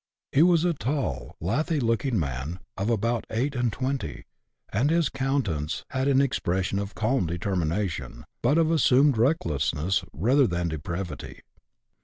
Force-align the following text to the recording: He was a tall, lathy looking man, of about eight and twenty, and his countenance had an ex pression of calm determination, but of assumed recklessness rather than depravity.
He 0.31 0.41
was 0.41 0.65
a 0.65 0.73
tall, 0.73 1.35
lathy 1.39 1.79
looking 1.79 2.17
man, 2.17 2.57
of 2.75 2.89
about 2.89 3.23
eight 3.29 3.53
and 3.55 3.71
twenty, 3.71 4.23
and 4.73 4.89
his 4.89 5.09
countenance 5.09 5.85
had 5.91 6.07
an 6.07 6.19
ex 6.23 6.39
pression 6.39 6.79
of 6.79 6.95
calm 6.95 7.27
determination, 7.27 8.25
but 8.41 8.57
of 8.57 8.71
assumed 8.71 9.15
recklessness 9.19 10.03
rather 10.11 10.47
than 10.47 10.69
depravity. 10.69 11.41